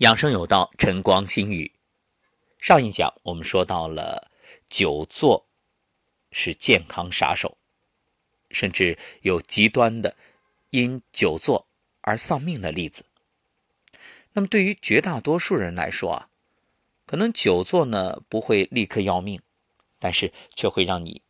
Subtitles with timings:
[0.00, 1.72] 养生有道，晨光心语。
[2.58, 4.30] 上一讲我们说到了
[4.68, 5.46] 久坐
[6.30, 7.56] 是健康杀手，
[8.50, 10.14] 甚至有极端的
[10.68, 11.66] 因久坐
[12.02, 13.06] 而丧命的例子。
[14.34, 16.28] 那么对于绝大多数人来说啊，
[17.06, 19.40] 可能久坐呢不会立刻要命，
[19.98, 21.22] 但是却会让你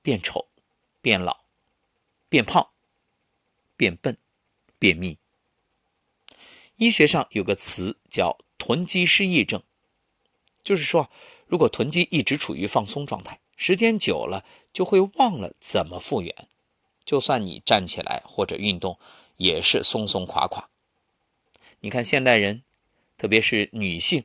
[0.00, 0.46] 变丑、
[1.00, 1.40] 变老、
[2.28, 2.68] 变胖、
[3.76, 4.16] 变笨、
[4.78, 5.18] 便秘。
[6.76, 9.62] 医学上有个词叫囤积失忆症，
[10.62, 11.10] 就是说，
[11.46, 16.34] 如果囤积一直处于放松状态，时间久了就会忘了怎么复原，
[17.04, 18.98] 就算你站起来或者运动，
[19.36, 20.68] 也是松松垮垮。
[21.80, 22.62] 你看现代人，
[23.16, 24.24] 特别是女性，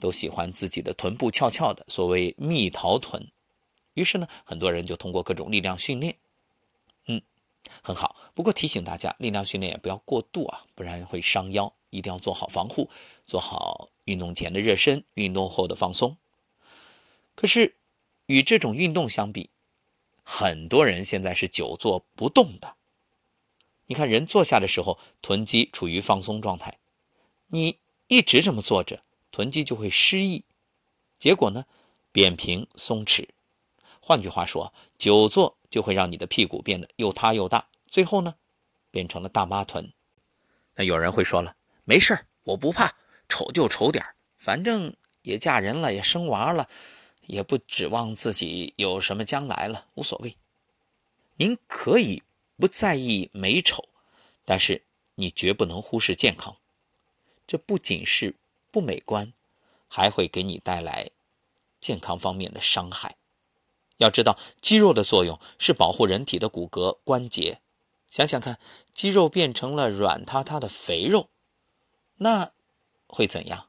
[0.00, 3.30] 都喜欢自己的臀部翘翘的，所谓蜜桃臀。
[3.94, 6.16] 于是呢，很多人就通过各种力量训练，
[7.82, 8.16] 很好。
[8.34, 11.72] 不过提醒大家，力量训练也不要过度啊，不然会伤腰。
[11.90, 12.90] 一定要做好防护，
[13.26, 16.18] 做好运动前的热身，运动后的放松。
[17.34, 17.76] 可是，
[18.26, 19.48] 与这种运动相比，
[20.22, 22.76] 很多人现在是久坐不动的。
[23.86, 26.76] 你看，人坐下的时候，臀肌处于放松状态，
[27.46, 30.44] 你一直这么坐着，臀肌就会失忆，
[31.18, 31.64] 结果呢，
[32.12, 33.28] 扁平松弛。
[34.08, 38.36] 换句话说，久坐就会让你的屁股变得又塌又大，最后呢，
[38.92, 39.92] 变成了大妈臀。
[40.76, 41.56] 那有人会说了。
[41.82, 42.94] 没事我不怕，
[43.28, 46.68] 丑就丑点反正也嫁人了，也生娃了，
[47.22, 50.36] 也不指望自己有什么将来了，无所谓。
[51.38, 52.22] 您可以
[52.56, 53.88] 不在意美丑，
[54.44, 54.84] 但是
[55.16, 56.56] 你绝不能忽视健康。
[57.44, 58.36] 这不仅是
[58.70, 59.32] 不美观，
[59.88, 61.10] 还会给你带来
[61.80, 63.16] 健康方面的伤害。
[63.98, 67.60] 要知道，肌肉的作用是保护人体的骨骼关节。
[68.08, 68.58] 想想看，
[68.92, 71.28] 肌肉变成了软塌塌的肥肉。
[72.16, 72.52] 那
[73.06, 73.68] 会怎样？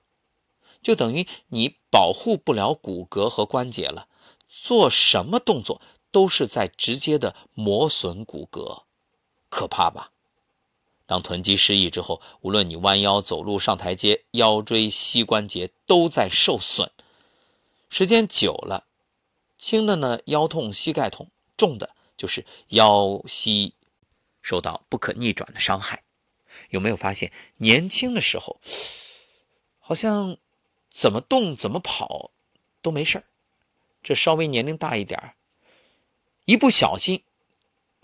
[0.81, 4.07] 就等于你保护不了骨骼和关节了。
[4.47, 8.83] 做什么动作都是在直接的磨损骨骼，
[9.49, 10.11] 可怕吧？
[11.05, 16.91] 当臀肌失忆之后，无论你弯腰走路、上台阶，腰椎、膝关节都在受损。
[17.89, 18.87] 时间久了，
[19.57, 23.73] 轻的呢腰痛、膝盖痛，重的就是腰膝
[24.41, 26.03] 受到不可逆转的伤害。
[26.69, 28.59] 有没有发现，年轻的时候
[29.79, 30.37] 好像
[30.89, 32.31] 怎么动怎么跑
[32.81, 33.23] 都没事
[34.01, 35.35] 这稍微年龄大一点
[36.45, 37.23] 一不小心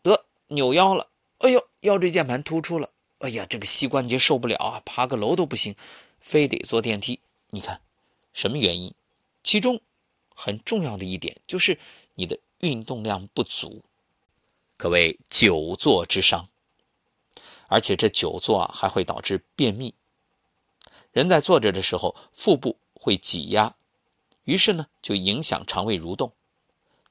[0.02, 1.10] 得扭腰了，
[1.40, 5.76] 哎呦，腰椎间盘突出了，哎呀，这个膝关节受不了啊，爬个楼都不行，
[6.20, 7.20] 非得坐电梯。
[7.50, 7.82] 你看
[8.34, 8.94] 什么原因？
[9.44, 9.82] 其中
[10.36, 11.78] 很重要的一点就是
[12.16, 13.84] 你的运动量不足，
[14.78, 16.50] 可谓久坐之伤。
[17.68, 19.96] 而且这久坐啊，还会导致便秘。
[21.12, 23.76] 人在坐着的时候，腹部会挤压，
[24.44, 26.34] 于是呢，就影响肠胃蠕动。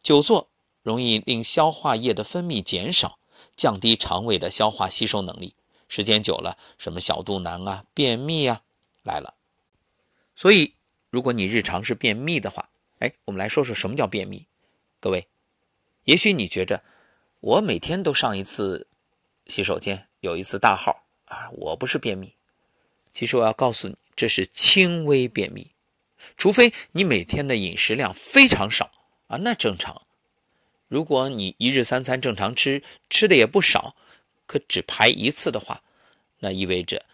[0.02, 0.48] 久坐
[0.82, 3.18] 容易令消化液的分泌减少，
[3.56, 5.54] 降低肠胃的消化吸收能力。
[5.88, 8.62] 时间久了，什么小肚腩啊、便秘啊
[9.02, 9.34] 来了。
[10.34, 10.74] 所以，
[11.10, 12.70] 如果你日常是便秘的话，
[13.02, 14.46] 哎，我们来说说什么叫便秘。
[15.00, 15.26] 各位，
[16.04, 16.84] 也许你觉着
[17.40, 18.86] 我每天都上一次
[19.46, 20.06] 洗手间。
[20.20, 22.36] 有一次大号啊，我不是便秘，
[23.12, 25.72] 其实我要告诉你，这是轻微便秘，
[26.36, 28.88] 除非你每天的饮食量非常少
[29.26, 30.06] 啊，那正常。
[30.86, 33.96] 如果你一日三餐正常吃，吃的也不少，
[34.46, 35.82] 可只排一次的话，
[36.38, 37.04] 那意味着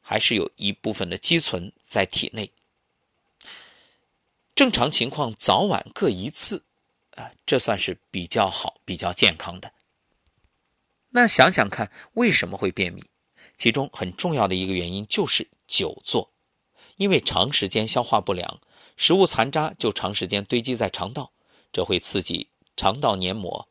[0.00, 2.48] 还是有一部分的积存在体内。
[4.54, 6.64] 正常情况早晚各一次
[7.16, 9.72] 啊，这算是比较好、比较健康的。
[11.10, 13.04] 那想想看，为什么会便秘？
[13.58, 16.32] 其中很重要的一个原因就是久坐，
[16.96, 18.60] 因为长时间消化不良，
[18.96, 21.32] 食物残渣就长时间堆积在肠道，
[21.72, 23.68] 这会刺激肠道黏膜。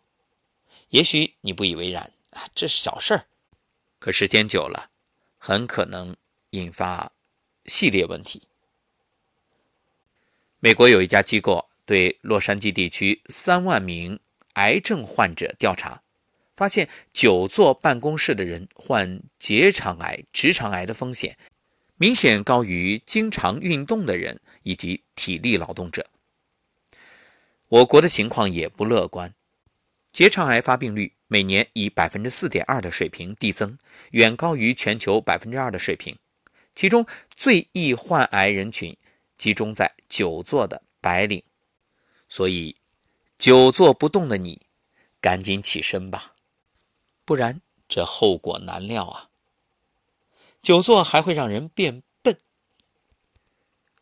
[0.90, 3.26] 也许你不以为然啊，这是小事儿，
[4.00, 4.90] 可时间久了，
[5.38, 6.16] 很可能
[6.52, 7.12] 引发
[7.66, 8.48] 系列问题。
[10.64, 14.20] 美国有一家机构对洛杉矶地区三万名
[14.54, 16.00] 癌症患者调查。
[16.54, 21.36] 发现久坐办公室的人患结肠癌、直肠癌的风险
[21.98, 26.06] 明显高于经常运动的人以及体力劳动者。
[27.68, 29.34] 我国的情况也不乐观，
[30.12, 33.76] 结肠癌发病率每年以百分之四点二的水平递增，
[34.12, 36.16] 远高于全球百分之二的水平。
[36.76, 37.04] 其中
[37.36, 38.96] 最易患癌人群
[39.42, 41.44] 集中在久坐的白领，
[42.30, 42.76] 所以
[43.40, 44.68] 久坐不动的你，
[45.20, 46.36] 赶紧起身吧。
[47.26, 49.32] 不然，这后果难料啊！
[50.62, 52.40] 久坐还会让人变笨，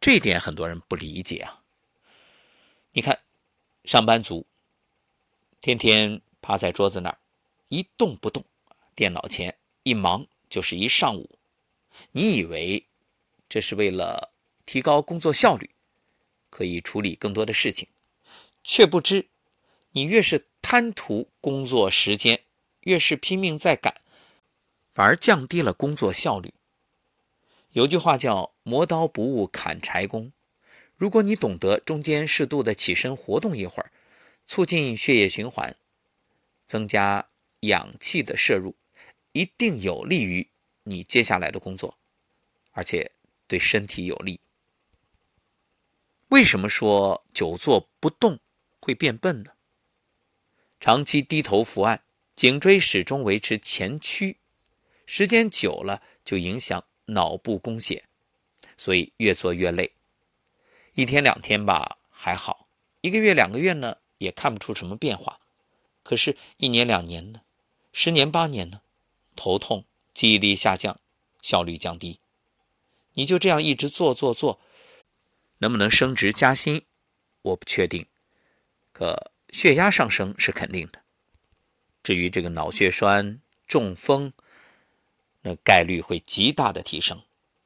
[0.02, 1.64] 这点很多人不理解啊。
[2.92, 3.22] 你看，
[3.86, 4.46] 上班族
[5.62, 7.18] 天天趴在桌子那儿
[7.70, 8.44] 一动不动，
[8.94, 11.40] 电脑前一忙就是一上午。
[12.12, 12.86] 你以为
[13.48, 14.34] 这是为了
[14.72, 15.72] 提高工作效率，
[16.52, 17.88] 可以处理更多的事情，
[18.64, 19.26] 却不知
[19.94, 22.44] 你越是贪图工作时间，
[22.82, 23.96] 越是拼命在赶，
[24.94, 26.54] 反而降低了工作效率。
[27.72, 30.32] 有句话叫“磨刀不误砍柴工”，
[30.96, 33.92] 如果你懂得中间适度的起身活动一会儿，
[34.46, 35.76] 促进血液循环，
[36.68, 37.28] 增加
[37.62, 38.76] 氧气的摄入，
[39.32, 40.48] 一定有利于
[40.84, 41.98] 你接下来的工作，
[42.70, 43.12] 而且
[43.48, 44.40] 对身体有利。
[46.30, 48.40] 为什么说久坐不动
[48.80, 49.52] 会变笨呢？
[50.80, 52.04] 长期低头伏案，
[52.36, 54.38] 颈椎始终维持前屈，
[55.06, 56.84] 时间久了就影响。
[57.12, 58.06] 脑部供血，
[58.78, 59.94] 所以越做越累。
[60.94, 62.68] 一天两天吧还好，
[63.02, 65.40] 一个月两个月呢也看不出什么变化。
[66.04, 67.42] 可是，一年两年呢，
[67.92, 68.82] 十年八年呢，
[69.36, 71.00] 头痛、记忆力下降、
[71.42, 72.20] 效率降低，
[73.14, 74.60] 你就这样一直做做做，
[75.60, 76.86] 能不能升职加薪，
[77.42, 78.06] 我不确定。
[78.92, 81.02] 可血压上升是肯定的。
[82.04, 84.34] 至于这个脑血栓、中风，
[85.42, 87.24] 那概率会极大的提升，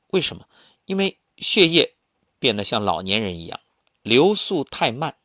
[0.09, 0.47] 为什么？
[0.85, 1.95] 因为血液
[2.39, 3.59] 变得像老年人一样，
[4.01, 5.17] 流速太慢，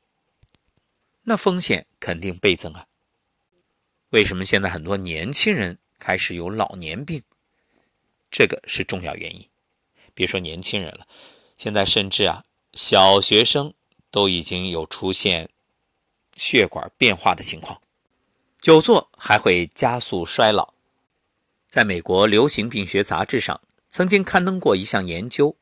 [1.23, 2.87] 那风险肯定倍增啊。
[4.11, 7.23] 为什么现在很多年轻人开始有老年病？
[8.31, 9.49] 这个是重要原因。
[10.15, 11.07] 别说年轻人了，
[11.57, 12.45] 现在甚至啊，
[12.81, 13.75] 小学生
[14.09, 15.49] 都已经有出现
[16.37, 17.83] 血管变化的情况。
[18.61, 20.75] 久坐还会加速衰老。
[21.67, 23.61] 在美国流行病学杂志上
[23.91, 25.57] 曾经刊登过一项研究，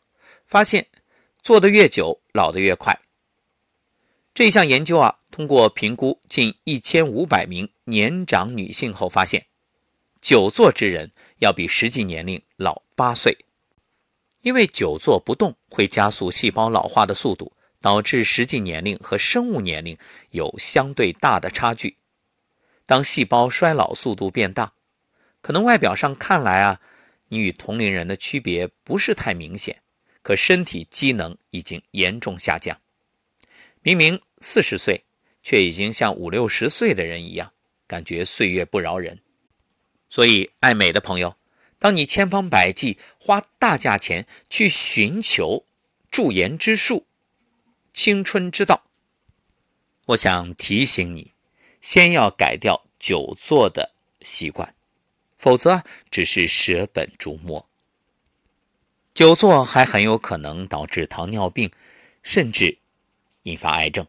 [0.45, 0.89] 发现
[1.43, 3.01] 坐得越久，老得越快。
[4.35, 9.47] 这项研究啊，通过评估近一千五百名年长女性后发现，
[10.21, 13.46] 久坐之人要比实际年龄老八岁。
[14.47, 19.99] 因为久坐不动会加速细胞老化的速度，导致实际年龄和生物年龄
[20.31, 21.97] 有相对大的差距。
[22.87, 24.73] 当细胞衰老速度变大。
[25.41, 26.81] 可能外表上看来啊，
[27.27, 29.83] 你与同龄人的区别不是太明显，
[30.23, 32.81] 可身体机能已经严重下降。
[33.83, 35.03] 明明四十岁，
[35.43, 37.53] 却已经像五六十岁的人一样，
[37.89, 39.19] 感觉岁月不饶人。
[40.09, 41.35] 所以，爱美的朋友，
[41.87, 45.65] 当你千方百计花大价钱去寻求
[46.11, 47.07] 驻颜之术、
[47.93, 48.83] 青春之道，
[50.07, 51.31] 我想提醒你，
[51.81, 54.75] 先要改掉久坐的习惯。
[55.39, 57.69] 否则只是舍本逐末。
[59.15, 61.71] 久坐还很有可能导致糖尿病，
[62.21, 62.79] 甚至
[63.45, 64.05] 引发癌症。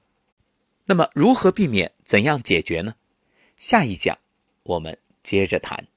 [0.86, 1.92] 那么如何避免？
[2.04, 2.96] 怎样解决呢？
[3.56, 4.18] 下一讲
[4.64, 5.88] 我们接着谈。